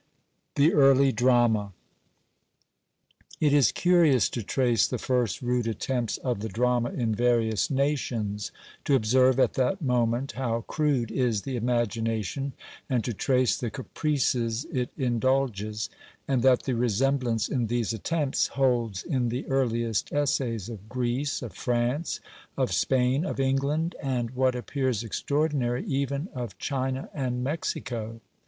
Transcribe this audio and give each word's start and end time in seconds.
THE 0.55 0.73
EARLY 0.73 1.11
DRAMA. 1.11 1.73
"It 3.39 3.53
is 3.53 3.71
curious 3.71 4.29
to 4.29 4.41
trace 4.41 4.87
the 4.87 4.97
first 4.97 5.43
rude 5.43 5.67
attempts 5.67 6.17
of 6.17 6.39
the 6.39 6.49
drama 6.49 6.89
in 6.89 7.13
various 7.13 7.69
nations; 7.69 8.51
to 8.85 8.95
observe 8.95 9.39
at 9.39 9.53
that 9.53 9.79
moment 9.79 10.31
how 10.31 10.61
crude 10.61 11.11
is 11.11 11.43
the 11.43 11.55
imagination, 11.55 12.53
and 12.89 13.03
to 13.03 13.13
trace 13.13 13.55
the 13.55 13.69
caprices 13.69 14.65
it 14.73 14.89
indulges; 14.97 15.87
and 16.27 16.41
that 16.41 16.63
the 16.63 16.73
resemblance 16.73 17.47
in 17.47 17.67
these 17.67 17.93
attempts 17.93 18.47
holds 18.47 19.03
in 19.03 19.29
the 19.29 19.45
earliest 19.45 20.11
essays 20.11 20.67
of 20.67 20.89
Greece, 20.89 21.43
of 21.43 21.53
France, 21.53 22.19
of 22.57 22.73
Spain, 22.73 23.23
of 23.23 23.39
England, 23.39 23.93
and, 24.01 24.31
what 24.31 24.55
appears 24.55 25.03
extraordinary, 25.03 25.85
even 25.85 26.27
of 26.33 26.57
China 26.57 27.07
and 27.13 27.43
Mexico." 27.43 28.19